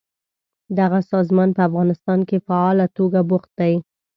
دغه 0.79 0.99
سازمان 1.11 1.49
په 1.55 1.61
افغانستان 1.69 2.19
کې 2.29 2.43
فعاله 2.47 2.85
توګه 2.97 3.19
بوخت 3.29 3.51
دی. 3.59 3.73